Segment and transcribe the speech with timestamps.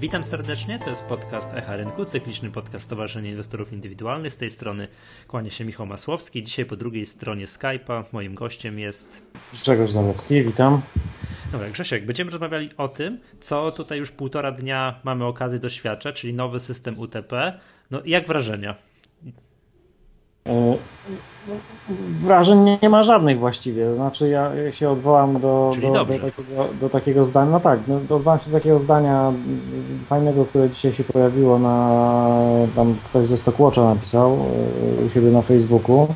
[0.00, 4.32] Witam serdecznie, to jest podcast Echa Rynku, cykliczny podcast Stowarzyszenia Inwestorów Indywidualnych.
[4.32, 4.88] Z tej strony
[5.28, 6.42] kłania się Michał Masłowski.
[6.44, 9.22] Dzisiaj po drugiej stronie Skype'a moim gościem jest...
[9.52, 10.82] Grzegorz Zalewski, witam.
[11.52, 16.34] Dobra, Grzesiek, będziemy rozmawiali o tym, co tutaj już półtora dnia mamy okazję doświadczać, czyli
[16.34, 17.58] nowy system UTP.
[17.90, 18.74] No jak wrażenia?
[22.20, 23.94] Wrażeń nie ma żadnych właściwie.
[23.94, 27.50] Znaczy ja się odwołam do, do, do, takiego, do takiego zdania.
[27.50, 29.32] No tak, no, odwołam się do takiego zdania
[30.08, 32.00] fajnego, które dzisiaj się pojawiło na
[32.76, 36.08] tam ktoś ze Stockwatcha napisał e, u siebie na Facebooku,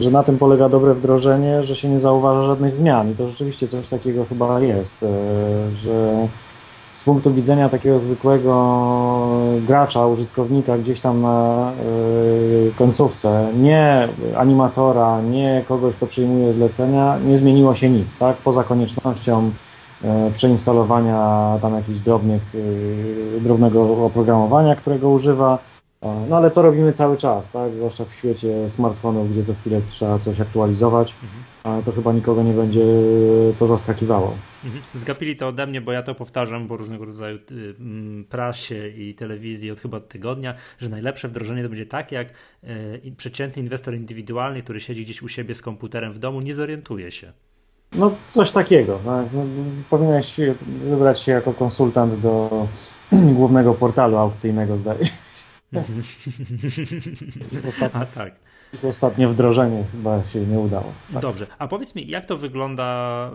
[0.00, 3.10] że na tym polega dobre wdrożenie, że się nie zauważa żadnych zmian.
[3.10, 5.06] I to rzeczywiście coś takiego chyba jest, e,
[5.82, 6.28] że
[6.94, 8.52] z punktu widzenia takiego zwykłego
[9.66, 11.72] gracza, użytkownika gdzieś tam na
[12.64, 18.36] yy, końcówce, nie animatora, nie kogoś, kto przyjmuje zlecenia, nie zmieniło się nic, tak?
[18.36, 19.50] Poza koniecznością
[20.04, 25.58] yy, przeinstalowania tam jakichś drobnych, yy, drobnego oprogramowania, którego używa.
[26.28, 27.74] No ale to robimy cały czas, tak?
[27.76, 31.14] Zwłaszcza w świecie smartfonów, gdzie co chwilę trzeba coś aktualizować.
[31.22, 31.42] Mhm
[31.84, 32.84] to chyba nikogo nie będzie
[33.58, 34.34] to zaskakiwało.
[34.64, 34.82] Mhm.
[34.94, 39.14] Zgapili to ode mnie, bo ja to powtarzam po różnego rodzaju y, mm, prasie i
[39.14, 42.28] telewizji od chyba tygodnia, że najlepsze wdrożenie to będzie takie, jak
[42.64, 47.10] y, przeciętny inwestor indywidualny, który siedzi gdzieś u siebie z komputerem w domu, nie zorientuje
[47.10, 47.32] się.
[47.92, 49.00] No coś takiego.
[49.04, 49.26] Tak?
[49.32, 49.44] No,
[49.90, 50.40] powinieneś
[50.84, 52.66] wybrać się jako konsultant do
[53.38, 55.12] głównego portalu aukcyjnego, zdaje się.
[55.72, 56.02] Mhm.
[58.00, 58.34] A tak
[58.88, 60.92] ostatnie wdrożenie chyba się nie udało.
[61.12, 61.22] Tak.
[61.22, 63.30] Dobrze, a powiedz mi, jak to wygląda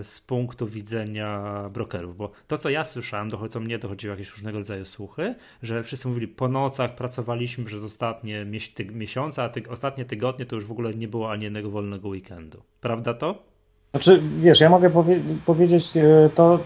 [0.00, 1.40] y, z punktu widzenia
[1.72, 2.16] brokerów?
[2.16, 6.28] Bo to, co ja słyszałem, dochodzą mnie, dochodziły jakieś różnego rodzaju słuchy, że wszyscy mówili,
[6.28, 8.46] po nocach pracowaliśmy przez ostatnie
[8.92, 12.62] miesiące, a ty ostatnie tygodnie to już w ogóle nie było ani jednego wolnego weekendu.
[12.80, 13.42] Prawda to?
[13.90, 16.58] Znaczy, wiesz, ja mogę powie powiedzieć y, to,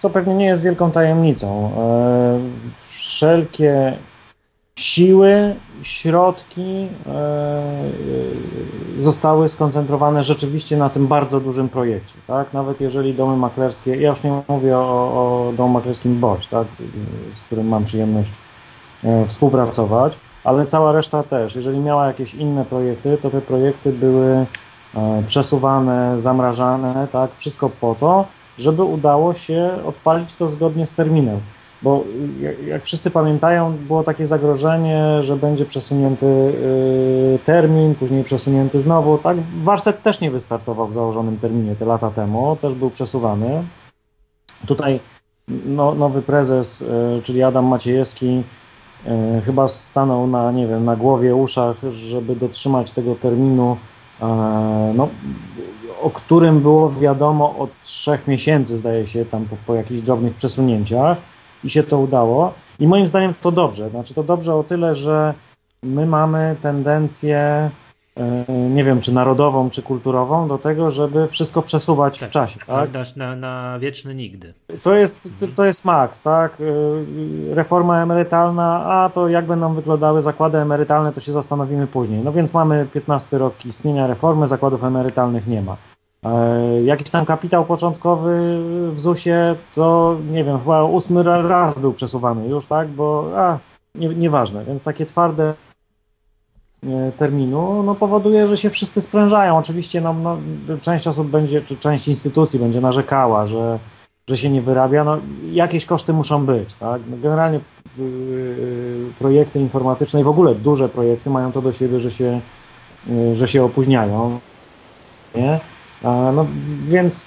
[0.00, 1.70] co pewnie nie jest wielką tajemnicą.
[1.70, 3.96] Y, wszelkie
[4.82, 12.14] siły, środki e, e, zostały skoncentrowane rzeczywiście na tym bardzo dużym projekcie.
[12.26, 12.52] Tak?
[12.52, 14.80] Nawet jeżeli domy maklerskie, ja już nie mówię o,
[15.48, 16.66] o domu maklerskim Boć, tak?
[17.34, 18.30] z którym mam przyjemność
[19.04, 21.56] e, współpracować, ale cała reszta też.
[21.56, 24.46] Jeżeli miała jakieś inne projekty, to te projekty były
[25.26, 27.30] przesuwane, zamrażane, tak?
[27.36, 28.26] wszystko po to,
[28.58, 31.40] żeby udało się odpalić to zgodnie z terminem.
[31.82, 32.04] Bo
[32.66, 39.18] jak wszyscy pamiętają, było takie zagrożenie, że będzie przesunięty y, termin, później przesunięty znowu.
[39.18, 43.62] Tak, Warset też nie wystartował w założonym terminie te lata temu, też był przesuwany.
[44.66, 45.00] Tutaj
[45.66, 46.86] no, nowy prezes, y,
[47.24, 48.42] czyli Adam Maciejewski,
[49.06, 49.10] y,
[49.40, 53.76] chyba stanął na, nie wiem, na głowie, uszach, żeby dotrzymać tego terminu,
[54.94, 55.08] no,
[56.02, 61.31] o którym było wiadomo od trzech miesięcy, zdaje się, tam po, po jakichś drobnych przesunięciach
[61.64, 62.52] i się to udało.
[62.80, 63.90] I moim zdaniem to dobrze.
[63.90, 65.34] Znaczy to dobrze o tyle, że
[65.82, 67.70] my mamy tendencję,
[68.16, 72.60] e, nie wiem, czy narodową, czy kulturową, do tego, żeby wszystko przesuwać tak, w czasie.
[72.66, 73.16] Tak?
[73.16, 74.54] Na, na wieczny nigdy.
[74.82, 75.20] To jest,
[75.54, 76.58] to jest maks, tak?
[76.60, 82.20] E, reforma emerytalna, a to jak będą wyglądały zakłady emerytalne, to się zastanowimy później.
[82.24, 85.76] No więc mamy 15 rok istnienia reformy, zakładów emerytalnych nie ma.
[86.24, 88.58] E, jakiś tam kapitał początkowy
[88.92, 92.88] w ZUS-ie, to nie wiem, chyba ósmy raz był przesuwany już, tak?
[92.88, 93.58] Bo a,
[93.94, 95.54] nie, nieważne, więc takie twarde
[96.82, 99.58] e, terminu no, powoduje, że się wszyscy sprężają.
[99.58, 100.36] Oczywiście no, no,
[100.82, 103.78] część osób będzie, czy część instytucji będzie narzekała, że,
[104.28, 105.04] że się nie wyrabia.
[105.04, 105.18] No,
[105.50, 106.74] jakieś koszty muszą być.
[106.74, 107.02] Tak?
[107.10, 107.60] No, generalnie
[107.98, 112.40] yy, projekty informatyczne i w ogóle duże projekty mają to do siebie, że się,
[113.06, 114.40] yy, że się opóźniają.
[115.34, 115.60] Nie?
[116.04, 116.46] No,
[116.88, 117.26] więc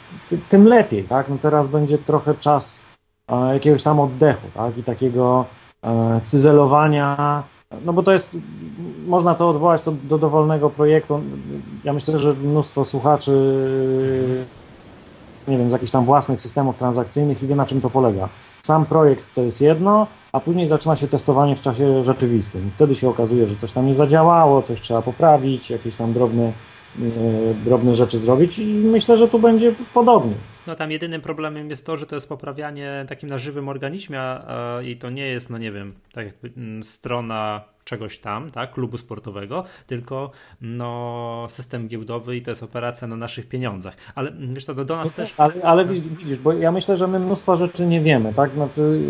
[0.49, 1.29] tym lepiej, tak?
[1.29, 2.81] No teraz będzie trochę czas
[3.53, 4.77] jakiegoś tam oddechu, tak?
[4.77, 5.45] I takiego
[6.23, 7.43] cyzelowania,
[7.85, 8.37] no bo to jest,
[9.07, 11.21] można to odwołać do, do dowolnego projektu.
[11.83, 13.31] Ja myślę, że mnóstwo słuchaczy,
[15.47, 18.29] nie wiem, z jakichś tam własnych systemów transakcyjnych i wie na czym to polega.
[18.63, 22.71] Sam projekt to jest jedno, a później zaczyna się testowanie w czasie rzeczywistym.
[22.75, 26.74] Wtedy się okazuje, że coś tam nie zadziałało, coś trzeba poprawić, jakieś tam drobne E,
[27.65, 30.33] drobne rzeczy zrobić i myślę, że tu będzie podobnie.
[30.67, 34.81] No tam jedynym problemem jest to, że to jest poprawianie takim na żywym organizmie a,
[34.81, 38.97] i to nie jest, no nie wiem, tak jakby mm, strona czegoś tam, tak, klubu
[38.97, 40.31] sportowego, tylko
[40.61, 43.93] no, system giełdowy i to jest operacja na naszych pieniądzach.
[44.15, 45.33] Ale mm, wiesz to do nas też...
[45.37, 48.51] Ale, ale widzisz, bo ja myślę, że my mnóstwo rzeczy nie wiemy, tak?
[48.51, 49.01] Znaczy,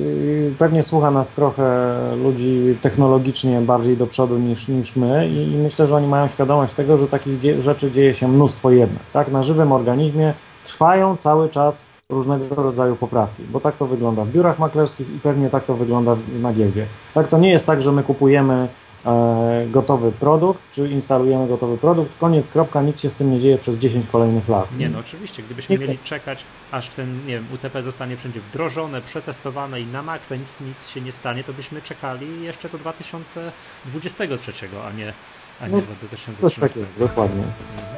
[0.59, 5.87] pewnie słucha nas trochę ludzi technologicznie bardziej do przodu niż, niż my i, i myślę,
[5.87, 9.31] że oni mają świadomość tego, że takich rzeczy dzieje się mnóstwo jednak, tak?
[9.31, 10.33] Na żywym organizmie
[10.65, 15.49] trwają cały czas różnego rodzaju poprawki, bo tak to wygląda w biurach maklerskich i pewnie
[15.49, 16.85] tak to wygląda na giełdzie.
[17.13, 18.67] Tak, to nie jest tak, że my kupujemy
[19.05, 23.57] e, gotowy produkt, czy instalujemy gotowy produkt, koniec, kropka, nic się z tym nie dzieje
[23.57, 24.77] przez 10 kolejnych lat.
[24.77, 29.81] Nie no, oczywiście, gdybyśmy mieli czekać, aż ten, nie wiem, UTP zostanie wszędzie wdrożone, przetestowane
[29.81, 34.91] i na maksa nic, nic się nie stanie, to byśmy czekali jeszcze do 2023, a
[34.91, 35.13] nie,
[35.61, 36.79] a nie no, do 2013.
[36.79, 37.43] Tak dokładnie.
[37.43, 37.94] Mhm.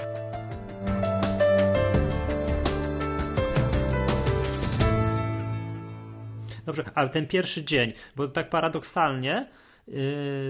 [6.68, 9.46] Dobrze, ale ten pierwszy dzień, bo tak paradoksalnie,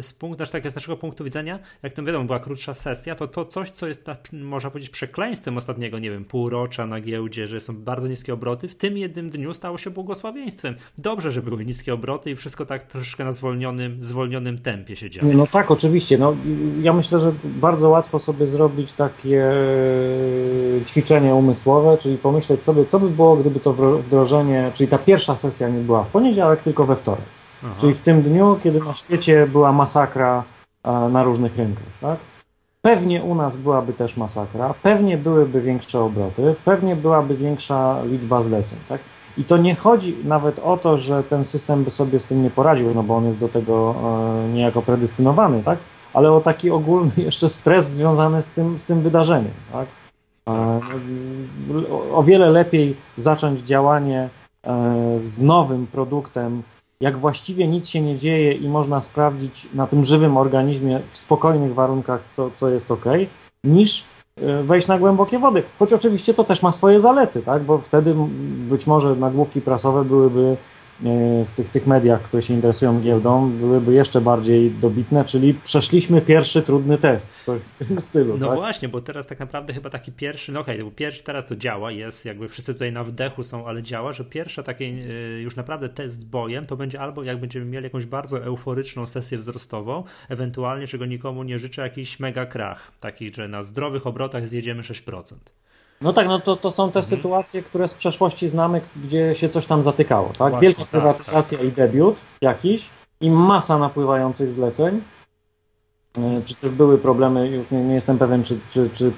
[0.02, 3.28] z punktu, znaczy tak z naszego punktu widzenia, jak to wiadomo, była krótsza sesja, to
[3.28, 7.60] to coś, co jest, tak, można powiedzieć, przekleństwem ostatniego, nie wiem, półrocza na giełdzie, że
[7.60, 10.76] są bardzo niskie obroty, w tym jednym dniu stało się błogosławieństwem.
[10.98, 15.34] Dobrze, że były niskie obroty i wszystko tak troszeczkę na zwolnionym, zwolnionym tempie się działo.
[15.34, 16.18] No tak, oczywiście.
[16.18, 16.36] No,
[16.82, 19.52] ja myślę, że bardzo łatwo sobie zrobić takie
[20.86, 25.70] ćwiczenie umysłowe, czyli pomyśleć sobie, co by było, gdyby to wdrożenie, czyli ta pierwsza sesja
[25.70, 27.37] nie była w poniedziałek, tylko we wtorek.
[27.68, 27.76] Aha.
[27.82, 30.44] Czyli w tym dniu, kiedy na świecie była masakra
[31.12, 31.84] na różnych rynkach.
[32.02, 32.18] Tak?
[32.82, 38.78] Pewnie u nas byłaby też masakra, pewnie byłyby większe obroty, pewnie byłaby większa liczba zleceń.
[38.90, 39.02] Tak?
[39.38, 42.50] I to nie chodzi nawet o to, że ten system by sobie z tym nie
[42.50, 43.96] poradził, no bo on jest do tego
[44.46, 45.80] e, niejako predestynowany, tak?
[46.14, 49.52] ale o taki ogólny jeszcze stres związany z tym, z tym wydarzeniem.
[49.72, 49.88] Tak?
[50.50, 50.80] E,
[52.14, 54.30] o wiele lepiej zacząć działanie
[54.64, 56.64] e, z nowym produktem,
[57.02, 61.74] jak właściwie nic się nie dzieje i można sprawdzić na tym żywym organizmie w spokojnych
[61.74, 63.06] warunkach, co, co jest ok,
[63.64, 64.04] niż
[64.42, 65.64] e, wejść na głębokie wody.
[65.80, 67.64] Choć oczywiście to też ma swoje zalety, tak?
[67.64, 68.16] bo wtedy
[68.70, 70.58] być może nagłówki prasowe byłyby
[71.48, 76.62] w tych, tych mediach, które się interesują giełdą, byłyby jeszcze bardziej dobitne, czyli przeszliśmy pierwszy
[76.62, 78.38] trudny test, coś w tym stylu.
[78.38, 78.56] No tak?
[78.56, 81.92] właśnie, bo teraz tak naprawdę chyba taki pierwszy, no okej, okay, pierwszy teraz to działa,
[81.92, 85.90] jest jakby wszyscy tutaj na wdechu są, ale działa, że pierwszy taki e, już naprawdę
[85.90, 91.06] test bojem to będzie albo jak będziemy mieli jakąś bardzo euforyczną sesję wzrostową, ewentualnie, czego
[91.06, 95.36] nikomu nie życzę, jakiś mega krach, taki, że na zdrowych obrotach zjedziemy 6%.
[96.02, 97.04] No tak, no to, to są te mhm.
[97.04, 100.28] sytuacje, które z przeszłości znamy, gdzie się coś tam zatykało.
[100.28, 100.38] Tak?
[100.38, 101.68] Właśnie, Wielka tak, prywatyzacja tak.
[101.68, 102.90] i debiut jakiś
[103.22, 105.02] i masa napływających zleceń.
[106.18, 109.12] E, przecież były problemy, już nie, nie jestem pewien, czy, czy, czy,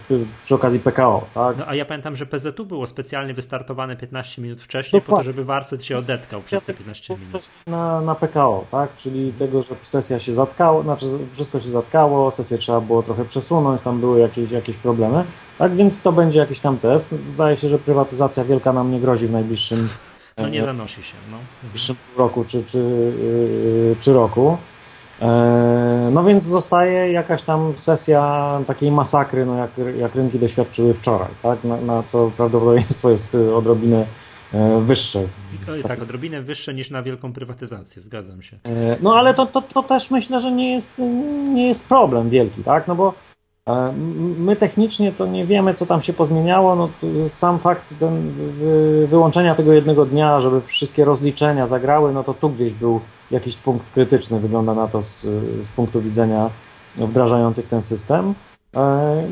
[0.43, 1.25] przy okazji PKO.
[1.33, 1.57] Tak?
[1.57, 5.11] No a ja pamiętam, że PZU było specjalnie wystartowane 15 minut wcześniej, Dokładnie.
[5.11, 7.49] po to, żeby Warset się odetkał przez te 15 minut.
[7.67, 8.95] Na, na PKO, tak?
[8.95, 13.81] czyli tego, że sesja się zatkało, znaczy wszystko się zatkało, sesję trzeba było trochę przesunąć,
[13.81, 15.23] tam były jakieś, jakieś problemy.
[15.57, 17.07] Tak więc to będzie jakiś tam test.
[17.33, 19.89] Zdaje się, że prywatyzacja wielka nam nie grozi w najbliższym.
[20.37, 21.15] No nie zanosi się.
[21.31, 21.37] No.
[21.59, 24.57] W najbliższym roku czy, czy, yy, czy roku.
[25.21, 31.29] E, no więc zostaje jakaś tam sesja takiej masakry, no jak, jak rynki doświadczyły wczoraj,
[31.43, 31.63] tak?
[31.63, 34.05] na, na co prawdopodobieństwo jest odrobinę
[34.53, 35.23] e, wyższe.
[35.79, 38.57] I tak, odrobinę wyższe niż na wielką prywatyzację, zgadzam się.
[38.65, 40.93] E, no ale to, to, to też myślę, że nie jest,
[41.53, 42.87] nie jest problem wielki, tak?
[42.87, 43.13] No bo
[44.37, 46.75] My technicznie to nie wiemy, co tam się pozmieniało.
[46.75, 46.89] No,
[47.29, 47.93] sam fakt
[49.07, 53.91] wyłączenia tego jednego dnia, żeby wszystkie rozliczenia zagrały, no to tu gdzieś był jakiś punkt
[53.91, 55.21] krytyczny, wygląda na to z,
[55.67, 56.49] z punktu widzenia
[56.95, 58.33] wdrażających ten system.
[58.75, 59.23] E,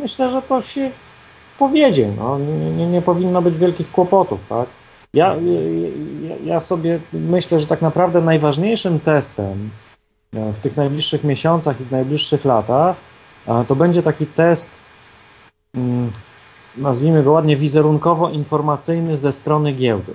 [0.00, 0.90] myślę, że to się
[1.58, 2.12] powiedzie.
[2.18, 2.38] No.
[2.76, 4.40] Nie, nie powinno być wielkich kłopotów.
[4.48, 4.68] Tak?
[5.14, 5.36] Ja,
[6.28, 9.70] ja, ja sobie myślę, że tak naprawdę najważniejszym testem
[10.34, 12.96] e, w tych najbliższych miesiącach i w najbliższych latach
[13.66, 14.70] to będzie taki test,
[15.74, 16.10] mm,
[16.76, 20.14] nazwijmy go ładnie, wizerunkowo-informacyjny ze strony giełdy,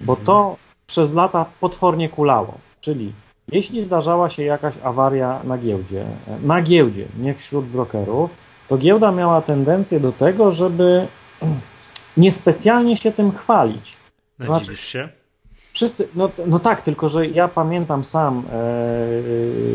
[0.00, 2.54] bo to przez lata potwornie kulało.
[2.82, 3.12] Czyli
[3.48, 6.04] jeśli zdarzała się jakaś awaria na giełdzie,
[6.42, 8.30] na giełdzie, nie wśród brokerów,
[8.68, 11.06] to giełda miała tendencję do tego, żeby
[12.16, 13.96] niespecjalnie się tym chwalić.
[14.40, 15.08] Znaczy, się?
[15.72, 18.42] Wszyscy, no, no tak, tylko że ja pamiętam sam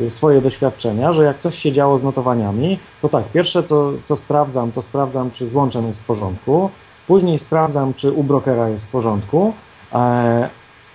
[0.08, 4.16] e, swoje doświadczenia, że jak coś się działo z notowaniami, to tak, pierwsze co, co
[4.16, 6.70] sprawdzam, to sprawdzam, czy z łączem jest w porządku,
[7.08, 9.54] później sprawdzam, czy u brokera jest w porządku
[9.94, 10.50] e,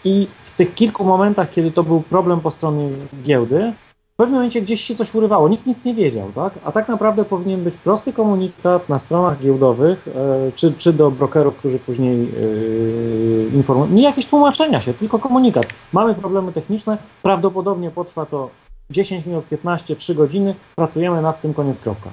[0.04, 2.88] i w tych kilku momentach, kiedy to był problem po stronie
[3.22, 3.72] giełdy,
[4.12, 6.52] w pewnym momencie gdzieś się coś urywało, nikt nic nie wiedział, tak?
[6.64, 11.56] A tak naprawdę powinien być prosty komunikat na stronach giełdowych, e, czy, czy do brokerów,
[11.56, 13.92] którzy później yy, informują.
[13.92, 15.66] Nie jakieś tłumaczenia się, tylko komunikat.
[15.92, 18.50] Mamy problemy techniczne, prawdopodobnie potrwa to
[18.90, 22.10] 10 minut, 15, 3 godziny, pracujemy nad tym, koniec kropka.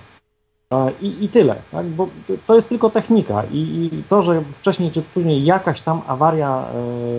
[0.74, 1.86] E, I, I tyle, tak?
[1.86, 2.08] bo
[2.48, 6.66] to jest tylko technika I, i to, że wcześniej czy później jakaś tam awaria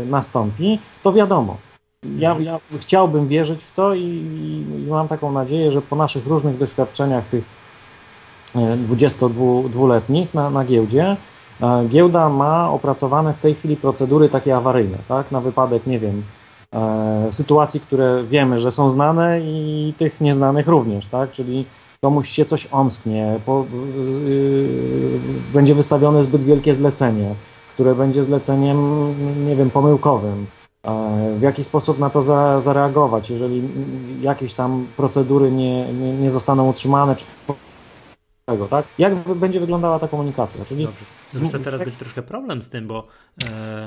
[0.02, 1.56] y, nastąpi, to wiadomo.
[2.18, 4.04] Ja, ja chciałbym wierzyć w to i,
[4.86, 7.44] i, mam taką nadzieję, że po naszych różnych doświadczeniach tych
[8.54, 11.16] 22-letnich e, na, na giełdzie,
[11.88, 16.22] Giełda ma opracowane w tej chwili procedury takie awaryjne, tak, na wypadek, nie wiem,
[17.30, 21.64] sytuacji, które wiemy, że są znane i tych nieznanych również, tak, czyli
[22.04, 23.66] komuś się coś omsknie, po,
[24.24, 25.20] yy,
[25.52, 27.34] będzie wystawione zbyt wielkie zlecenie,
[27.74, 29.08] które będzie zleceniem,
[29.46, 30.46] nie wiem, pomyłkowym.
[31.36, 33.62] W jaki sposób na to za, zareagować, jeżeli
[34.20, 37.24] jakieś tam procedury nie, nie, nie zostaną utrzymane, czy
[38.46, 38.86] tego, tak?
[38.98, 40.64] Jak będzie wyglądała ta komunikacja?
[40.64, 40.88] Czyli
[41.32, 41.58] Dobrze.
[41.58, 43.06] teraz być troszkę problem z tym, bo
[43.52, 43.84] e,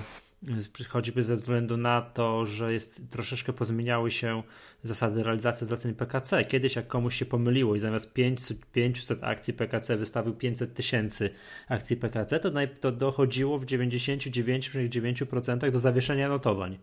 [0.90, 4.44] choćby ze względu na to, że jest, troszeczkę pozmieniały się
[4.84, 6.46] zasady realizacji zleceń PKC.
[6.46, 11.30] Kiedyś jak komuś się pomyliło i zamiast 500, 500 akcji PKC wystawił 500 tysięcy
[11.68, 16.78] akcji PKC, to, to dochodziło w 99,9% do zawieszenia notowań.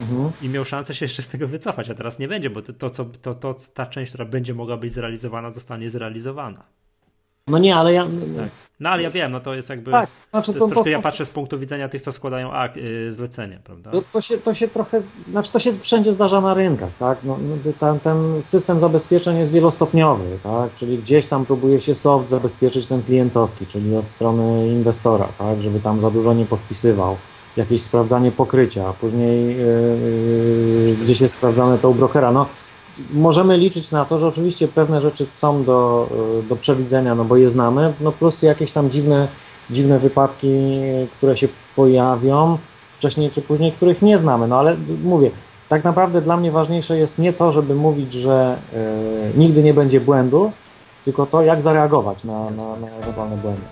[0.00, 0.32] Mhm.
[0.42, 2.90] I miał szansę się jeszcze z tego wycofać, a teraz nie będzie, bo to, to,
[2.90, 6.64] co, to, to, ta część, która będzie mogła być zrealizowana, zostanie zrealizowana.
[7.48, 8.04] No nie, ale ja.
[8.36, 8.48] Tak.
[8.80, 9.90] No ale ja wiem, no to jest jakby.
[9.90, 12.76] Tak, znaczy to, to, troszkę, to ja patrzę z punktu widzenia tych, co składają ak-
[12.76, 13.90] yy, zlecenie, prawda?
[13.90, 15.00] To, to, się, to się trochę.
[15.30, 17.18] Znaczy to się wszędzie zdarza na rynkach, tak?
[17.24, 20.74] No, no ten, ten system zabezpieczeń jest wielostopniowy, tak?
[20.74, 25.62] Czyli gdzieś tam próbuje się soft zabezpieczyć ten klientowski, czyli od strony inwestora, tak?
[25.62, 27.16] Żeby tam za dużo nie podpisywał.
[27.56, 32.32] Jakieś sprawdzanie pokrycia, później yy, gdzieś jest sprawdzane to u brokera.
[32.32, 32.46] No,
[33.12, 36.08] możemy liczyć na to, że oczywiście pewne rzeczy są do,
[36.40, 39.28] e, do przewidzenia, no bo je znamy, no plus jakieś tam dziwne,
[39.70, 40.48] dziwne wypadki,
[41.12, 42.58] które się pojawią
[42.98, 45.30] wcześniej czy później, których nie znamy, no ale mówię,
[45.68, 48.56] tak naprawdę dla mnie ważniejsze jest nie to, żeby mówić, że
[49.34, 50.52] y, nigdy nie będzie błędu,
[51.04, 53.62] tylko to, jak zareagować na, na, na ewentualne błędy.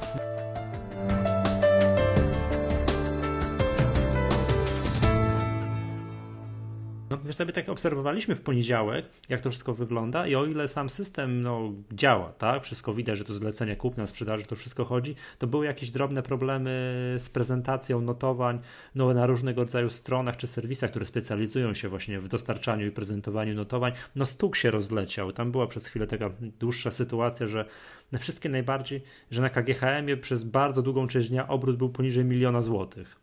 [7.40, 11.73] Sobie tak obserwowaliśmy w poniedziałek, jak to wszystko wygląda i o ile sam system no,
[11.92, 15.90] działa, tak, wszystko widać, że to zlecenie kupna, sprzedaży, to wszystko chodzi, to były jakieś
[15.90, 16.70] drobne problemy
[17.18, 18.59] z prezentacją notowań
[18.94, 23.54] no, na różnego rodzaju stronach czy serwisach, które specjalizują się właśnie w dostarczaniu i prezentowaniu
[23.54, 23.92] notowań.
[24.16, 25.32] No stuk się rozleciał.
[25.32, 27.64] Tam była przez chwilę taka dłuższa sytuacja, że
[28.12, 32.62] na wszystkie najbardziej, że na KGHM-ie przez bardzo długą część dnia obrót był poniżej miliona
[32.62, 33.19] złotych.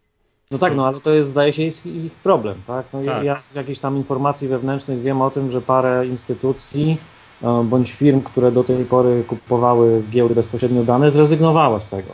[0.52, 2.86] No tak, no ale to jest, zdaje się, ich problem, tak?
[2.94, 3.24] No tak.
[3.24, 6.98] Ja z jakichś tam informacji wewnętrznych wiem o tym, że parę instytucji
[7.44, 12.14] e, bądź firm, które do tej pory kupowały z giełdy bezpośrednio dane, zrezygnowało z tego.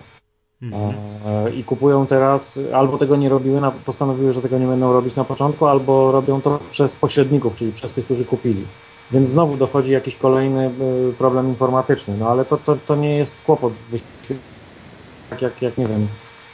[0.61, 0.93] Mhm.
[1.25, 5.23] E, I kupują teraz, albo tego nie robiły, postanowiły, że tego nie będą robić na
[5.23, 8.65] początku, albo robią to przez pośredników, czyli przez tych, którzy kupili.
[9.11, 10.71] Więc znowu dochodzi jakiś kolejny e,
[11.17, 12.17] problem informatyczny.
[12.17, 13.73] No ale to, to, to nie jest kłopot.
[15.29, 16.07] Tak jak, jak nie wiem,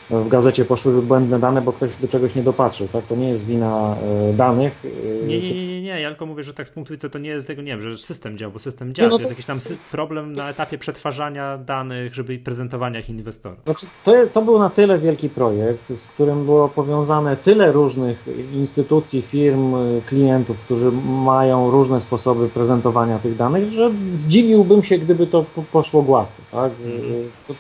[0.10, 3.06] w gazecie poszły błędne dane, bo ktoś do czegoś nie dopatrzył, tak?
[3.06, 3.96] To nie jest wina
[4.30, 4.86] e, danych.
[4.86, 7.30] E, nie, nie, nie, nie, ja tylko mówię, że tak z punktu widzenia to nie
[7.30, 9.78] jest tego, nie wiem, że system działa, bo system działa, no to jest jakiś tam
[9.92, 13.58] problem na etapie przetwarzania danych, żeby i prezentowania ich inwestorom.
[13.66, 18.26] Znaczy, to, jest, to był na tyle wielki projekt, z którym było powiązane tyle różnych
[18.54, 19.76] instytucji, firm,
[20.06, 26.42] klientów, którzy mają różne sposoby prezentowania tych danych, że zdziwiłbym się, gdyby to poszło gładko,
[26.52, 26.72] tak?
[26.86, 27.30] Mhm.
[27.48, 27.54] To,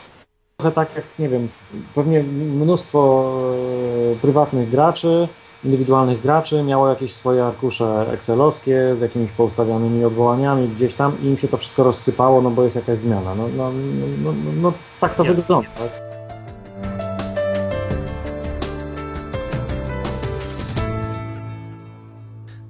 [0.60, 1.48] trochę tak jak, nie wiem,
[1.96, 3.32] pewnie mnóstwo
[4.13, 5.28] e, prywatnych graczy,
[5.63, 11.38] indywidualnych graczy miało jakieś swoje arkusze excelowskie z jakimiś poustawianymi odwołaniami gdzieś tam i im
[11.38, 13.36] się to wszystko rozsypało, no bo jest jakaś zmiana.
[13.36, 13.72] No, no,
[14.24, 15.42] no, no, no tak to Jasne.
[15.42, 15.70] wygląda.
[15.70, 16.10] Tak?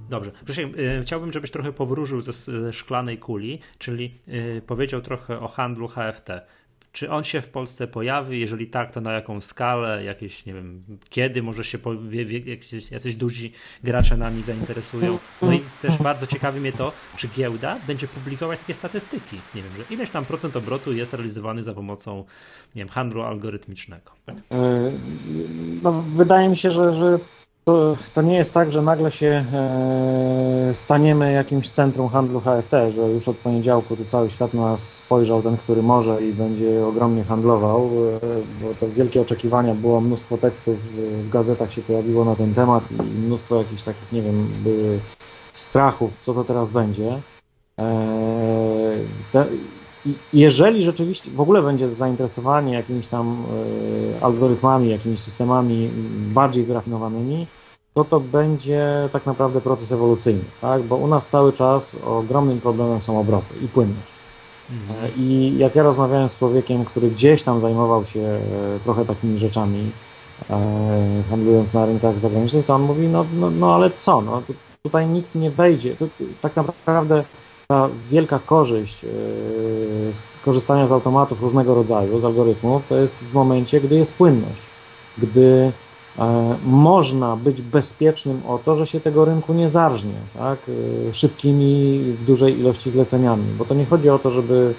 [0.10, 0.32] Dobrze.
[0.46, 0.68] Grzesiek,
[1.02, 4.20] chciałbym, żebyś trochę powróżył ze szklanej kuli, czyli
[4.58, 6.30] e, powiedział trochę o handlu HFT.
[6.92, 8.40] Czy on się w Polsce pojawi?
[8.40, 10.04] Jeżeli tak, to na jaką skalę?
[10.04, 11.78] Jakieś, nie wiem, kiedy może się
[12.46, 13.52] jakieś, jacyś duzi
[13.84, 15.20] gracze nami zainteresują?
[15.42, 19.36] No i też bardzo ciekawi mnie to, czy giełda będzie publikować takie statystyki.
[19.56, 22.26] Nie wiem, że ileś tam procent obrotu jest realizowany za pomocą,
[22.76, 24.12] nie wiem, handlu algorytmicznego.
[24.26, 24.36] Tak?
[24.36, 24.92] E,
[25.84, 27.20] no, wydaje mi się, że, że
[27.70, 33.02] to, to nie jest tak, że nagle się e, staniemy jakimś centrum handlu HFT, że
[33.02, 37.24] już od poniedziałku tu cały świat na nas spojrzał, ten, który może i będzie ogromnie
[37.24, 38.20] handlował, e,
[38.62, 43.04] bo to wielkie oczekiwania, było mnóstwo tekstów w gazetach się pojawiło na ten temat i
[43.04, 45.00] mnóstwo jakichś takich, nie wiem, były
[45.54, 47.22] strachów, co to teraz będzie.
[47.80, 47.88] E,
[49.32, 49.46] te,
[50.34, 53.46] jeżeli rzeczywiście w ogóle będzie zainteresowanie jakimiś tam
[54.20, 55.90] e, algorytmami, jakimiś systemami
[56.34, 57.48] bardziej wyrafinowanymi,
[57.94, 60.84] to to będzie tak naprawdę proces ewolucyjny, tak?
[60.84, 64.12] bo u nas cały czas ogromnym problemem są obroty i płynność.
[64.72, 65.06] Mhm.
[65.06, 68.40] E, I jak ja rozmawiałem z człowiekiem, który gdzieś tam zajmował się e,
[68.84, 69.92] trochę takimi rzeczami,
[71.30, 74.42] handlując na rynkach zagranicznych, to on mówi, no, no, no ale co, no,
[74.84, 75.96] tutaj nikt nie wejdzie.
[75.96, 76.06] To,
[76.42, 77.24] tak naprawdę
[77.68, 79.06] ta wielka korzyść
[80.12, 84.62] z korzystania z automatów różnego rodzaju, z algorytmów, to jest w momencie, gdy jest płynność,
[85.18, 85.89] gdy e,
[86.64, 90.60] można być bezpiecznym o to, że się tego rynku nie zarżnie tak?
[91.10, 94.74] E, szybkimi, w dużej ilości zleceniami, bo to nie chodzi o to, żeby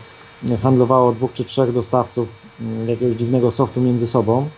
[0.63, 2.29] handlowało dwóch czy trzech dostawców
[2.61, 4.49] mm, jakiegoś dziwnego softu między sobą,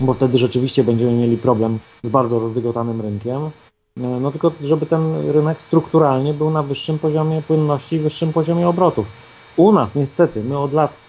[0.00, 3.50] bo wtedy rzeczywiście będziemy mieli problem z bardzo rozdygotanym rynkiem.
[3.96, 8.68] No, no tylko, żeby ten rynek strukturalnie był na wyższym poziomie płynności i wyższym poziomie
[8.68, 9.06] obrotów.
[9.56, 11.00] U nas niestety, my od lat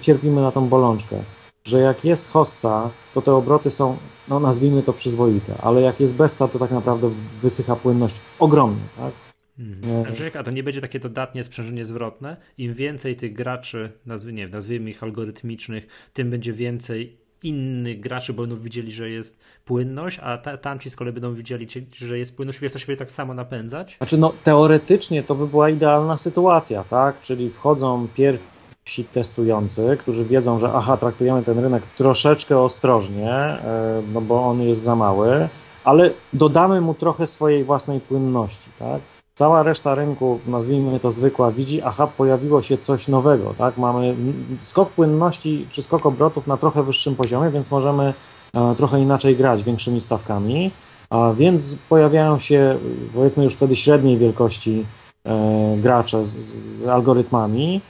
[0.00, 1.16] cierpimy na tą bolączkę,
[1.64, 3.96] że jak jest hossa, to te obroty są,
[4.28, 7.10] no nazwijmy to przyzwoite, ale jak jest bessa, to tak naprawdę
[7.42, 9.12] wysycha płynność ogromnie, tak?
[9.58, 10.14] Mhm.
[10.38, 12.36] A to nie będzie takie dodatnie sprzężenie zwrotne?
[12.58, 18.56] Im więcej tych graczy, nazwy, nie, nazwijmy ich algorytmicznych, tym będzie więcej innych graczy będą
[18.56, 22.72] widzieli, że jest płynność, a ta, tamci z kolei będą widzieli, że jest płynność, więc
[22.72, 23.96] to się tak samo napędzać?
[23.96, 27.20] Znaczy, no teoretycznie to by była idealna sytuacja, tak?
[27.20, 28.08] Czyli wchodzą
[28.84, 34.62] pierwsi testujący, którzy wiedzą, że aha, traktujemy ten rynek troszeczkę ostrożnie, e, no bo on
[34.62, 35.48] jest za mały,
[35.84, 39.00] ale dodamy mu trochę swojej własnej płynności, tak?
[39.34, 43.78] Cała reszta rynku, nazwijmy to zwykła, widzi, aha, pojawiło się coś nowego, tak?
[43.78, 44.14] Mamy
[44.62, 48.14] skok płynności czy skok obrotów na trochę wyższym poziomie, więc możemy
[48.54, 50.70] e, trochę inaczej grać większymi stawkami,
[51.10, 52.78] a więc pojawiają się,
[53.14, 54.86] powiedzmy już wtedy średniej wielkości
[55.24, 56.36] e, gracze z,
[56.78, 57.80] z algorytmami,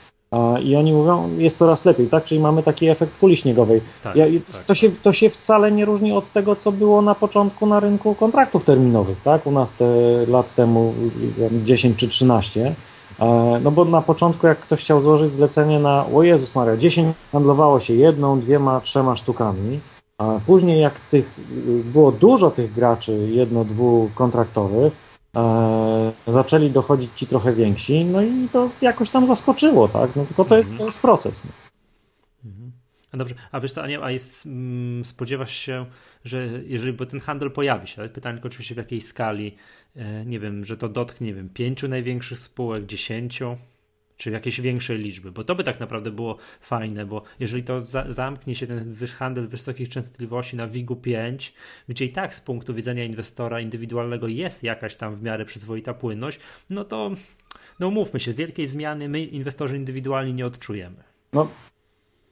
[0.63, 2.23] i oni mówią, jest coraz lepiej, tak?
[2.23, 3.81] Czyli mamy taki efekt kuli śniegowej.
[4.03, 4.63] Tak, ja, tak.
[4.63, 8.15] To, się, to się wcale nie różni od tego, co było na początku na rynku
[8.15, 9.47] kontraktów terminowych, tak?
[9.47, 9.85] U nas te
[10.27, 10.93] lat temu
[11.63, 12.75] 10 czy 13.
[13.19, 17.15] E, no bo na początku, jak ktoś chciał złożyć zlecenie na, o Jezus Maria, 10
[17.31, 19.79] handlowało się jedną, dwiema, trzema sztukami.
[20.17, 21.39] A później, jak tych
[21.85, 24.93] było dużo tych graczy jedno, dwu kontraktowych,
[25.35, 30.15] e, zaczęli dochodzić ci trochę więksi, no i to jakoś tam zaskoczyło, tak?
[30.15, 31.45] No tylko to jest, to jest proces.
[31.45, 31.51] No.
[32.45, 32.71] Mhm.
[33.11, 35.85] A dobrze, a wiesz co, a, nie, a jest, mm, spodziewasz się,
[36.25, 39.55] że jeżeli bo ten handel pojawi się, ale pytanie tylko oczywiście w jakiej skali,
[39.95, 43.57] e, nie wiem, że to dotknie, nie wiem, pięciu największych spółek, dziesięciu,
[44.21, 48.05] czy jakieś większej liczby, bo to by tak naprawdę było fajne, bo jeżeli to za
[48.09, 51.53] zamknie się ten handel wysokich częstotliwości na WIG-u 5,
[51.87, 56.39] gdzie i tak z punktu widzenia inwestora indywidualnego jest jakaś tam w miarę przyzwoita płynność,
[56.69, 57.11] no to
[57.79, 61.03] no mówmy się, wielkiej zmiany my inwestorzy indywidualni nie odczujemy.
[61.33, 61.47] No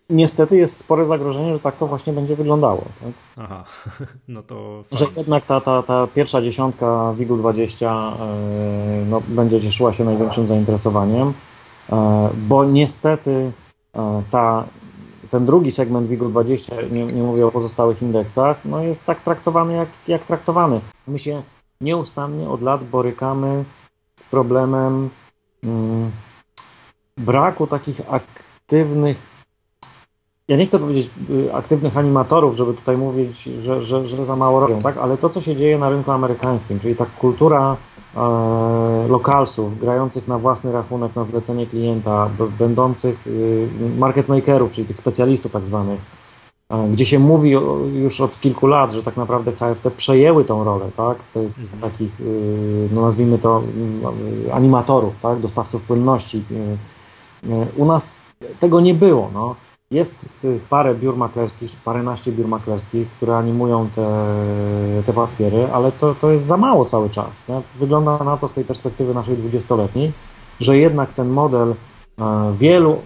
[0.09, 2.85] niestety jest spore zagrożenie, że tak to właśnie będzie wyglądało.
[3.01, 3.13] Tak?
[3.37, 3.63] Aha,
[4.27, 4.83] no to.
[4.91, 8.13] Że jednak ta, ta, ta pierwsza dziesiątka WIG-u 20
[8.99, 11.33] yy, no, będzie cieszyła się największym zainteresowaniem.
[11.91, 13.51] E, bo niestety
[13.95, 14.65] e, ta,
[15.29, 19.89] ten drugi segment WIG-20, nie, nie, mówię o pozostałych indeksach, no jest tak traktowany, jak,
[20.07, 20.81] jak traktowany.
[21.07, 21.41] My się
[21.81, 23.63] nieustannie od lat borykamy
[24.15, 25.09] z problemem
[25.63, 26.11] mm,
[27.17, 29.29] braku takich aktywnych
[30.49, 34.59] ja nie chcę powiedzieć y, aktywnych animatorów, żeby tutaj mówić, że, że, że za mało
[34.59, 34.97] robią, tak?
[34.97, 37.77] ale to, co się dzieje na rynku amerykańskim, czyli ta kultura
[39.09, 43.67] lokalsów grających na własny rachunek, na zlecenie klienta, będących y,
[43.97, 45.99] market makerów, czyli tych specjalistów tak zwanych,
[46.69, 47.49] e, gdzie się mówi
[47.93, 51.17] już od kilku lat, że tak naprawdę HFT przejęły tą rolę, tak?
[51.35, 51.91] Mhm.
[51.91, 53.63] takich, y, no nazwijmy to,
[54.53, 55.39] animatorów, tak?
[55.39, 56.43] dostawców płynności.
[57.77, 58.15] U nas
[58.59, 59.29] tego nie było.
[59.33, 59.55] No.
[59.91, 60.25] Jest
[60.69, 64.07] parę biur maklerskich, paręnaście biur maklerskich, które animują te,
[65.05, 67.29] te papiery, ale to, to jest za mało cały czas.
[67.47, 67.61] Nie?
[67.79, 70.11] Wygląda na to z tej perspektywy naszej dwudziestoletniej,
[70.59, 71.75] że jednak ten model
[72.19, 73.01] e, wielu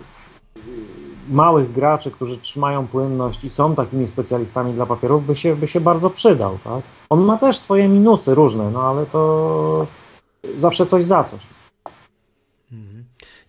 [1.30, 5.80] małych graczy, którzy trzymają płynność i są takimi specjalistami dla papierów, by się, by się
[5.80, 6.58] bardzo przydał.
[6.64, 6.82] Tak?
[7.10, 9.88] On ma też swoje minusy różne, no ale to
[10.60, 11.40] zawsze coś za coś.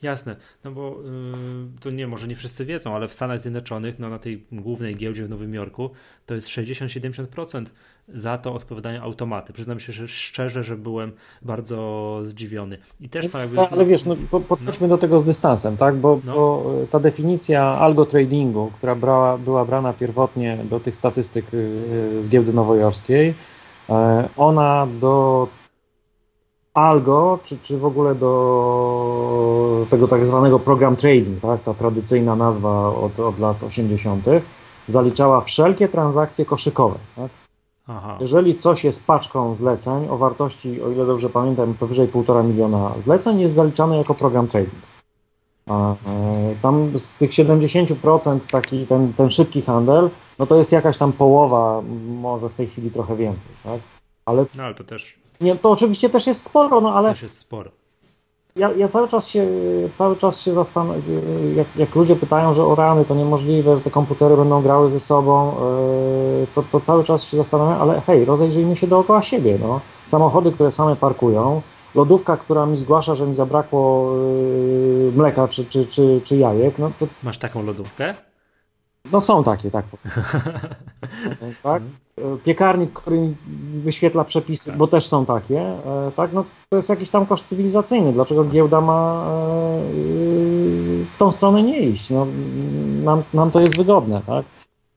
[0.05, 4.11] Jasne, no bo yy, to nie, może nie wszyscy wiedzą, ale w Stanach Zjednoczonych, no
[4.11, 5.91] na tej głównej giełdzie w Nowym Jorku,
[6.27, 7.65] to jest 60-70%
[8.09, 9.53] za to odpowiadają automaty.
[9.53, 11.13] Przyznam się że szczerze, że byłem
[11.43, 12.79] bardzo zdziwiony.
[13.01, 13.61] I też no, jakby...
[13.61, 14.17] Ale wiesz, no,
[14.49, 14.97] podchodźmy no.
[14.97, 15.97] do tego z dystansem, tak?
[15.97, 16.35] Bo, no.
[16.35, 22.29] bo ta definicja algo tradingu, która brała, była brana pierwotnie do tych statystyk y, z
[22.29, 23.35] giełdy nowojorskiej,
[24.37, 25.49] ona do
[26.75, 32.89] algo, czy, czy w ogóle do tego tak zwanego program trading, tak, ta tradycyjna nazwa
[32.89, 34.25] od, od lat 80.,
[34.89, 36.99] zaliczała wszelkie transakcje koszykowe.
[37.17, 37.31] Tak?
[37.89, 38.19] Aha.
[38.21, 43.41] Jeżeli coś jest paczką zleceń o wartości, o ile dobrze pamiętam, powyżej 1,5 miliona zleceń,
[43.41, 44.83] jest zaliczane jako program trading.
[45.67, 45.97] A, e,
[46.63, 51.83] tam z tych 70% taki ten, ten szybki handel, no to jest jakaś tam połowa,
[52.07, 53.81] może w tej chwili trochę więcej, tak?
[54.27, 57.09] Ale, no ale to też nie, to oczywiście też jest sporo, no ale.
[57.09, 57.71] Też jest sporo.
[58.57, 59.47] ja, ja cały czas się,
[59.95, 61.03] cały czas się zastanawiam,
[61.57, 65.01] jak, jak ludzie pytają, że o rany to niemożliwe, że te komputery będą grały ze
[65.01, 65.55] sobą,
[66.41, 69.59] yy, to, to cały czas się zastanawiam, ale hej, rozejrzyjmy się dookoła siebie.
[69.63, 69.81] No.
[70.05, 71.63] Samochody, które same parkują,
[71.95, 76.79] lodówka, która mi zgłasza, że mi zabrakło yy, mleka czy, czy, czy, czy jajek.
[76.79, 77.07] No to...
[77.23, 78.15] Masz taką lodówkę?
[79.13, 79.85] No są takie, tak.
[81.63, 81.83] tak?
[82.45, 83.35] Piekarnik, który
[83.73, 84.79] wyświetla przepisy, tak.
[84.79, 86.33] bo też są takie, e, tak?
[86.33, 88.13] No to jest jakiś tam koszt cywilizacyjny.
[88.13, 89.33] Dlaczego giełda ma e,
[91.13, 92.11] w tą stronę nie iść?
[92.11, 92.27] No,
[93.05, 94.47] nam, nam to jest wygodne, tak?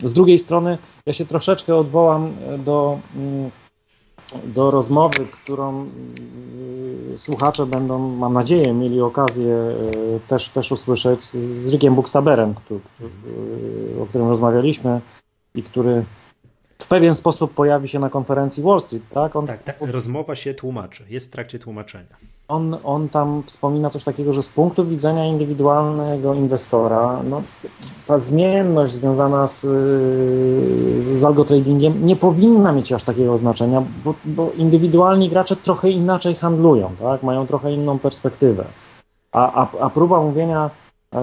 [0.03, 3.51] Z drugiej strony ja się troszeczkę odwołam do mm,
[4.43, 5.85] do rozmowy, którą
[7.13, 12.79] y, słuchacze będą, mam nadzieję, mieli okazję y, też, też usłyszeć z Rikiem Buxtaberem, który,
[13.97, 15.01] y, o którym rozmawialiśmy
[15.55, 16.03] i który
[16.79, 19.35] w pewien sposób pojawi się na konferencji Wall Street, tak?
[19.35, 19.47] On...
[19.47, 22.17] Tak, tak, rozmowa się tłumaczy, jest w trakcie tłumaczenia.
[22.47, 27.41] On, on tam wspomina coś takiego, że z punktu widzenia indywidualnego inwestora, no,
[28.07, 29.61] ta zmienność związana z,
[31.19, 36.91] z algotradingiem nie powinna mieć aż takiego znaczenia, bo, bo indywidualni gracze trochę inaczej handlują,
[36.99, 37.23] tak?
[37.23, 38.65] mają trochę inną perspektywę.
[39.31, 40.69] A, a, a próba mówienia
[41.13, 41.19] e,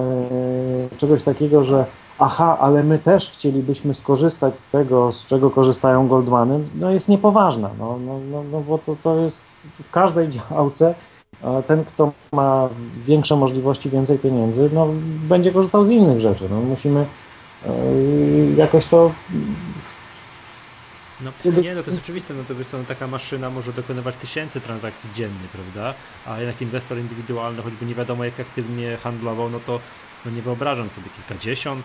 [0.96, 1.84] czegoś takiego, że
[2.18, 7.70] aha, ale my też chcielibyśmy skorzystać z tego, z czego korzystają Goldmany, no jest niepoważna,
[7.78, 9.44] no, no, no, no bo to, to jest
[9.82, 10.94] w każdej działce
[11.66, 12.68] ten, kto ma
[13.04, 14.88] większe możliwości, więcej pieniędzy, no,
[15.28, 16.48] będzie korzystał z innych rzeczy.
[16.50, 17.06] No, musimy
[17.66, 17.70] e,
[18.56, 19.12] jakoś to.
[21.24, 21.30] No,
[21.62, 24.60] nie, no to jest oczywiste, no to wiesz co, no, taka maszyna może dokonywać tysięcy
[24.60, 25.94] transakcji dziennie, prawda?
[26.26, 29.80] A jednak inwestor indywidualny, choćby nie wiadomo jak aktywnie handlował, no to
[30.24, 31.84] no nie wyobrażam sobie kilkadziesiąt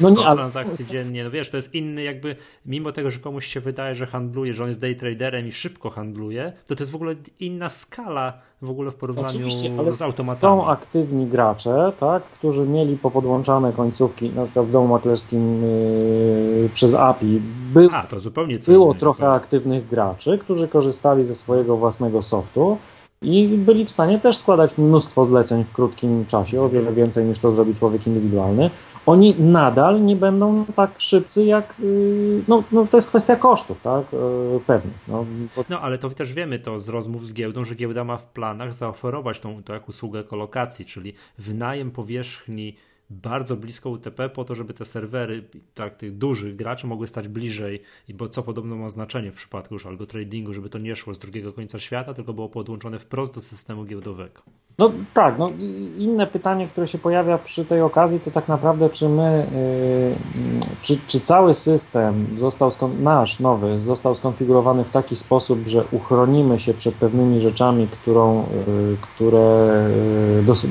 [0.00, 0.36] no nie, ale...
[0.36, 4.06] transakcji dziennie, no wiesz, to jest inny jakby, mimo tego, że komuś się wydaje, że
[4.06, 7.68] handluje, że on jest day traderem i szybko handluje, to to jest w ogóle inna
[7.68, 9.50] skala w ogóle w porównaniu
[9.92, 10.40] z automatami.
[10.40, 16.94] Są aktywni gracze, tak, którzy mieli popodłączane końcówki, na przykład w domu maklerskim yy, przez
[16.94, 17.40] API.
[17.72, 22.78] By, A, to zupełnie co Było trochę aktywnych graczy, którzy korzystali ze swojego własnego softu
[23.22, 27.38] i byli w stanie też składać mnóstwo zleceń w krótkim czasie, o wiele więcej niż
[27.38, 28.70] to zrobi człowiek indywidualny.
[29.06, 31.74] Oni nadal nie będą tak szybcy jak.
[31.80, 34.04] Y, no, no to jest kwestia kosztów, tak?
[34.14, 34.90] Y, pewnie.
[35.08, 35.64] No, bo...
[35.68, 38.74] no ale to też wiemy to z rozmów z giełdą, że giełda ma w planach
[38.74, 42.76] zaoferować tą, tą jak usługę kolokacji, czyli wynajem powierzchni
[43.10, 47.82] bardzo blisko UTP po to, żeby te serwery tak, tych dużych graczy mogły stać bliżej,
[48.08, 51.18] bo co podobno ma znaczenie w przypadku już algo tradingu, żeby to nie szło z
[51.18, 54.42] drugiego końca świata, tylko było podłączone wprost do systemu giełdowego.
[54.78, 55.50] No tak, no
[55.98, 60.98] inne pytanie, które się pojawia przy tej okazji, to tak naprawdę, czy my, yy, czy,
[61.06, 66.94] czy cały system został, nasz nowy, został skonfigurowany w taki sposób, że uchronimy się przed
[66.94, 69.88] pewnymi rzeczami, którą, yy, które,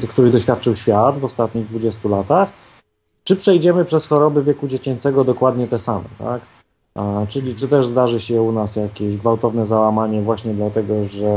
[0.02, 2.50] yy, których doświadczył świat w ostatnich 20 latach,
[3.24, 6.42] czy przejdziemy przez choroby wieku dziecięcego dokładnie te same, tak?
[7.29, 11.27] Czyli czy też zdarzy się u nas jakieś gwałtowne załamanie właśnie dlatego, że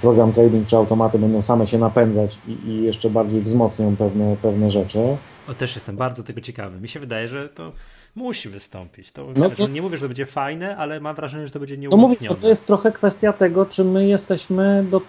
[0.00, 4.70] program trading czy automaty będą same się napędzać i, i jeszcze bardziej wzmocnią pewne, pewne
[4.70, 5.16] rzeczy.
[5.48, 6.80] O, też jestem bardzo tego ciekawy.
[6.80, 7.72] Mi się wydaje, że to
[8.14, 9.12] musi wystąpić.
[9.12, 9.68] To, no, to...
[9.68, 12.08] Nie mówię, że to będzie fajne, ale mam wrażenie, że to będzie nieuniknione.
[12.08, 15.00] Mówię, to jest trochę kwestia tego, czy my jesteśmy, do,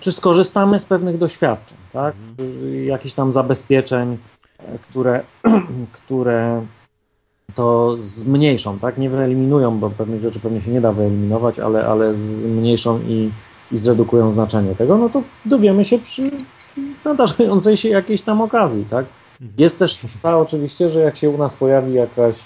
[0.00, 2.14] czy skorzystamy z pewnych doświadczeń, tak?
[2.30, 2.84] Mhm.
[2.84, 4.18] Jakichś tam zabezpieczeń,
[4.82, 5.22] które,
[5.92, 6.66] które
[7.54, 8.98] to zmniejszą, tak?
[8.98, 13.30] Nie wyeliminują, bo pewnych rzeczy pewnie się nie da wyeliminować, ale, ale zmniejszą i,
[13.72, 16.30] i zredukują znaczenie tego, no to dowiemy się przy
[17.04, 19.06] nadarzającej się jakiejś tam okazji, tak?
[19.40, 19.52] Mhm.
[19.58, 22.38] Jest też ta oczywiście, że jak się u nas pojawi jakaś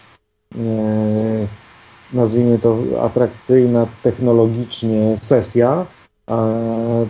[0.54, 1.46] e,
[2.12, 5.86] nazwijmy to atrakcyjna technologicznie sesja,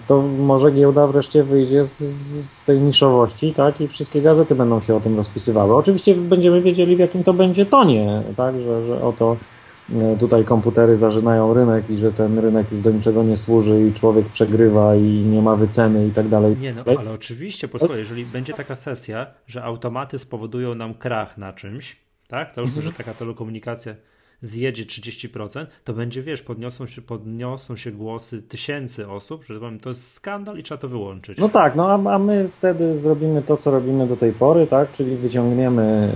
[0.06, 4.94] to może giełda wreszcie wyjdzie z, z, tej niszowości, tak, i wszystkie gazety będą się
[4.94, 5.76] o tym rozpisywały.
[5.76, 9.36] Oczywiście będziemy wiedzieli, w jakim to będzie tonie, tak, że, że oto
[9.94, 13.92] e, tutaj komputery zażynają rynek i że ten rynek już do niczego nie służy i
[13.92, 16.56] człowiek przegrywa i nie ma wyceny i tak dalej.
[16.56, 21.52] Nie, no ale oczywiście, posłuchaj, jeżeli będzie taka sesja, że automaty spowodują nam krach na
[21.52, 21.96] czymś,
[22.28, 22.86] tak, to już mhm.
[22.86, 23.94] że taka telekomunikacja
[24.42, 30.12] zjedzie 30%, to będzie, wiesz, podniosą się, podniosą się głosy tysięcy osób, że to jest
[30.12, 31.38] skandal i trzeba to wyłączyć.
[31.38, 34.92] No tak, no a, a my wtedy zrobimy to, co robimy do tej pory, tak,
[34.92, 36.12] czyli wyciągniemy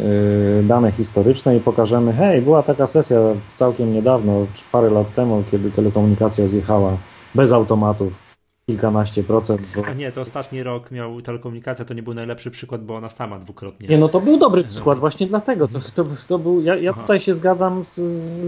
[0.61, 3.19] y, dane historyczne i pokażemy, hej, była taka sesja
[3.55, 6.97] całkiem niedawno, parę lat temu, kiedy telekomunikacja zjechała
[7.35, 8.24] bez automatów
[8.67, 9.61] kilkanaście procent.
[9.77, 9.87] Bo...
[9.87, 13.39] A nie, to ostatni rok miał telekomunikacja, to nie był najlepszy przykład, bo ona sama
[13.39, 13.89] dwukrotnie.
[13.89, 15.69] Nie, no to był dobry przykład, właśnie dlatego.
[15.69, 18.41] To, to, to był, ja, ja tutaj się zgadzam z, z,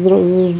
[0.00, 0.08] z,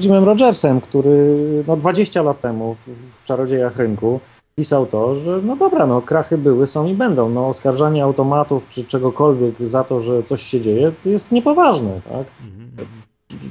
[0.01, 4.21] z Jimem Rogersem, który no 20 lat temu w, w Czarodziejach Rynku
[4.57, 7.29] pisał to, że no dobra, no krachy były, są i będą.
[7.29, 12.27] No oskarżanie automatów czy czegokolwiek za to, że coś się dzieje, to jest niepoważne, tak?
[12.47, 12.66] Mhm.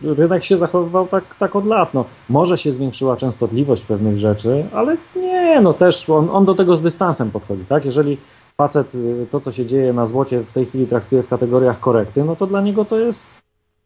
[0.04, 1.94] Rynek się zachowywał tak, tak od lat.
[1.94, 6.78] No, może się zwiększyła częstotliwość pewnych rzeczy, ale nie, no też on, on do tego
[6.78, 7.86] z dystansem podchodzi, tak?
[7.86, 8.18] Jeżeli
[8.58, 12.24] facet y, to, co się dzieje na złocie w tej chwili traktuje w kategoriach korekty,
[12.24, 13.26] no to dla niego to jest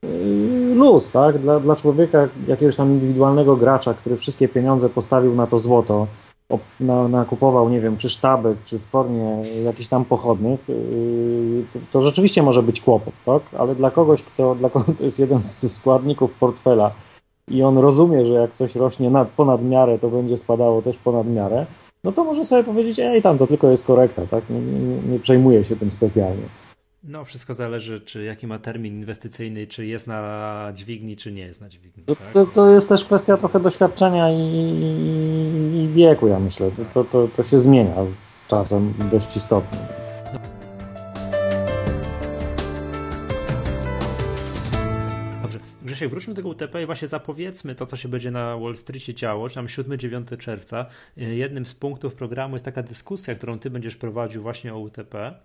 [0.04, 1.38] y, luz, tak?
[1.38, 6.08] Dla, dla człowieka, jakiegoś tam indywidualnego gracza, który wszystkie pieniądze postawił na to złoto,
[7.10, 12.44] nakupował, nie wiem, czy sztabek, czy w formie jakichś tam pochodnych, yy, to, to, rzeczywiście
[12.44, 13.42] może być kłopot, tak?
[13.58, 16.92] Ale dla kogoś, kto, dla kogo to jest jeden z składników portfela
[17.48, 21.28] i on rozumie, że jak coś rośnie nad, ponad miarę, to będzie spadało też ponad
[21.28, 21.66] miarę,
[22.04, 24.44] no to może sobie powiedzieć, ej, tam to tylko jest korekta, tak?
[24.50, 26.44] Nie, nie, nie przejmuje się tym specjalnie.
[27.04, 31.62] No, wszystko zależy, czy jaki ma termin inwestycyjny, czy jest na dźwigni, czy nie jest
[31.62, 32.04] na dźwigni.
[32.04, 32.32] To, tak?
[32.34, 34.42] to, to jest też kwestia trochę doświadczenia i,
[35.76, 36.72] i wieku, ja myślę.
[36.94, 39.80] To, to, to się zmienia z czasem dość istotnie.
[45.42, 48.76] Dobrze, Grzesiek, wróćmy do tego UTP i właśnie zapowiedzmy to, co się będzie na Wall
[48.76, 50.86] Streetie działo, czy tam 7-9 czerwca.
[51.18, 55.40] Jednym z punktów programu jest taka dyskusja, którą ty będziesz prowadził właśnie o UTP.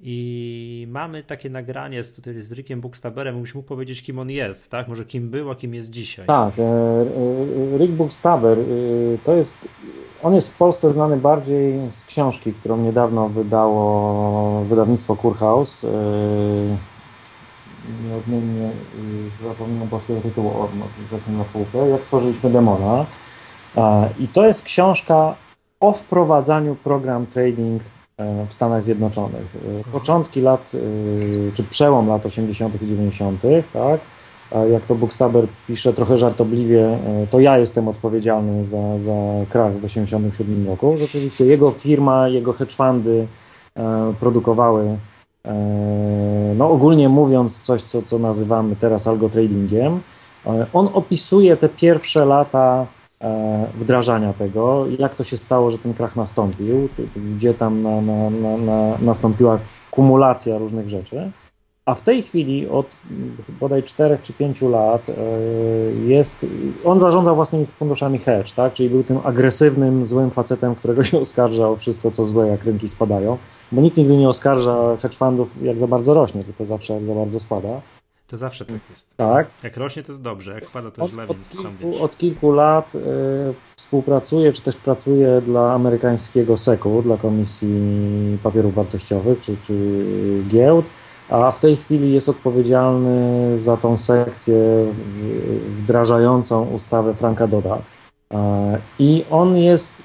[0.00, 3.34] I mamy takie nagranie z, tutaj z Rickiem Buxtaberem.
[3.34, 4.88] Mógłbyś mógł powiedzieć, kim on jest, tak?
[4.88, 6.26] Może kim był, a kim jest dzisiaj.
[6.26, 8.62] Tak, e, e, Rick Buxtaber e,
[9.24, 9.68] to jest,
[10.22, 15.86] on jest w Polsce znany bardziej z książki, którą niedawno wydało wydawnictwo Kurhaus.
[18.08, 18.70] Nieodmiennie
[19.48, 20.52] zapomniałem polskiego tytułu,
[21.28, 23.06] na półkę, jak stworzyliśmy demona.
[24.18, 25.34] I to jest książka
[25.80, 27.82] o wprowadzaniu program trading
[28.48, 29.56] w Stanach Zjednoczonych.
[29.92, 32.82] Początki lat, y, czy przełom lat 80.
[32.82, 34.00] i 90., tak?
[34.70, 36.98] Jak to Bookstaber pisze trochę żartobliwie,
[37.30, 39.12] to ja jestem odpowiedzialny za, za
[39.48, 40.96] krach w 87 roku.
[40.98, 43.26] Rzeczywiście jego firma, jego hedge fundy
[44.20, 44.96] produkowały,
[46.56, 50.00] no ogólnie mówiąc, coś, co, co nazywamy teraz algo tradingiem.
[50.72, 52.95] On opisuje te pierwsze lata E,
[53.74, 58.98] wdrażania tego, jak to się stało, że ten krach nastąpił, gdzie tam na, na, na,
[58.98, 59.58] nastąpiła
[59.90, 61.30] kumulacja różnych rzeczy.
[61.86, 62.86] A w tej chwili od
[63.60, 65.12] bodaj 4 czy 5 lat e,
[66.06, 66.46] jest,
[66.84, 68.72] on zarządza własnymi funduszami hedge, tak?
[68.72, 72.88] czyli był tym agresywnym, złym facetem, którego się oskarża o wszystko, co złe, jak rynki
[72.88, 73.38] spadają,
[73.72, 77.14] bo nikt nigdy nie oskarża hedge fundów, jak za bardzo rośnie, tylko zawsze jak za
[77.14, 77.80] bardzo spada.
[78.26, 79.16] To zawsze tak jest.
[79.16, 79.46] Tak.
[79.62, 82.94] Jak rośnie, to jest dobrze, jak spada, to źle, od więc kilku, Od kilku lat
[82.94, 82.98] y,
[83.76, 90.02] współpracuję, czy też pracuję dla amerykańskiego SEC-u, dla Komisji Papierów Wartościowych, czy, czy
[90.48, 90.86] giełd,
[91.30, 94.56] a w tej chwili jest odpowiedzialny za tą sekcję
[95.78, 97.78] wdrażającą ustawę Franka Doda.
[98.98, 100.02] I on jest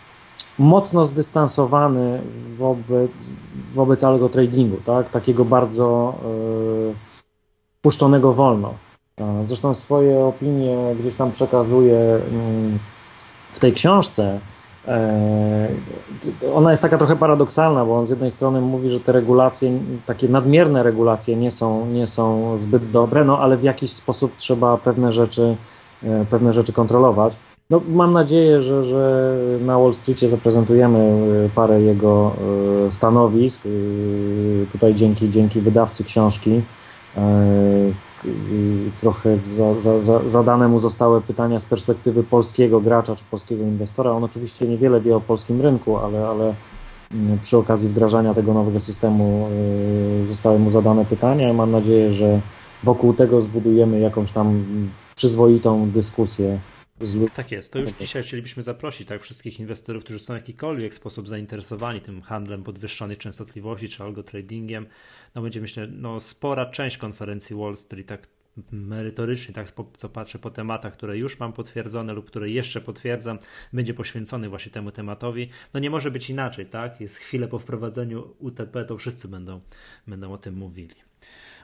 [0.60, 2.22] mocno zdystansowany
[2.58, 3.12] wobec,
[3.76, 5.10] wobec algo tradingu, tak?
[5.10, 6.51] takiego bardzo y,
[7.82, 8.74] puszczonego wolno.
[9.44, 12.80] Zresztą swoje opinie gdzieś tam przekazuje mm,
[13.54, 14.40] w tej książce.
[14.88, 15.68] E,
[16.54, 20.30] ona jest taka trochę paradoksalna, bo on z jednej strony mówi, że te regulacje, takie
[20.30, 25.14] nadmierne regulacje nie są, nie są zbyt dobre, no ale w jakiś sposób trzeba pewne
[25.14, 25.56] rzeczy,
[26.04, 27.34] e, pewne rzeczy kontrolować.
[27.70, 31.00] No, mam nadzieję, że, że na Wall Streetie zaprezentujemy
[31.46, 32.32] e, parę jego
[32.90, 33.62] stanowisk.
[34.72, 36.62] Tutaj dzięki, dzięki wydawcy książki
[39.00, 44.12] trochę za, za, za, zadane mu zostały pytania z perspektywy polskiego gracza czy polskiego inwestora.
[44.12, 46.54] On oczywiście niewiele wie o polskim rynku, ale, ale
[47.14, 49.48] mm, przy okazji wdrażania tego nowego systemu
[50.24, 51.54] e, zostały mu zadane pytania.
[51.54, 52.40] Mam nadzieję, że
[52.84, 54.64] wokół tego zbudujemy jakąś tam
[55.16, 56.60] przyzwoitą dyskusję
[57.36, 57.74] tak jest.
[57.74, 62.22] To już dzisiaj chcielibyśmy zaprosić tak, wszystkich inwestorów, którzy są w jakikolwiek sposób zainteresowani tym
[62.22, 64.86] handlem podwyższonej częstotliwości czy algo tradingiem.
[65.36, 68.28] No będzie myślę, no spora część konferencji Wall Street, tak
[68.72, 73.40] merytorycznie, tak co patrzę po tematach, które już mam potwierdzone lub które jeszcze potwierdzam,
[73.74, 75.50] będzie poświęcony właśnie temu tematowi.
[75.74, 77.02] No nie może być inaczej, tak?
[77.02, 79.62] Jest chwilę po wprowadzeniu UTP, to wszyscy będą,
[80.08, 80.96] będą o tym mówili.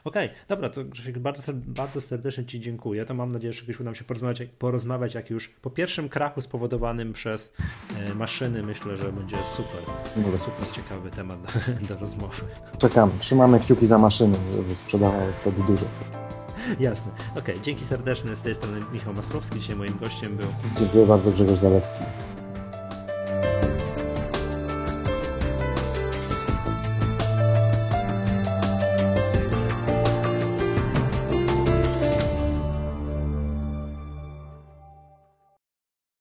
[0.04, 3.06] Okej, okay, dobra, to Grzesiek, bardzo, bardzo serdecznie Ci dziękuję.
[3.06, 6.42] To mam nadzieję, że kiedyś uda nam się porozmawiać, porozmawiać jak już po pierwszym krachu
[6.42, 7.54] spowodowanym przez
[7.98, 8.64] e, maszyny.
[8.64, 9.82] Myślę, że będzie super.
[10.16, 10.40] Dobra.
[10.40, 12.42] Super ciekawy temat do, do rozmowy.
[12.78, 15.86] Czekam, trzymamy kciuki za maszyny, żeby sprzedawały wtedy dużo.
[16.80, 17.12] Jasne.
[17.32, 18.36] Okej, okay, dzięki serdeczne.
[18.36, 19.60] Z tej strony Michał Maslowski.
[19.60, 20.48] Dzisiaj moim gościem był.
[20.78, 22.00] Dziękuję bardzo, Grzegorz Zalewski.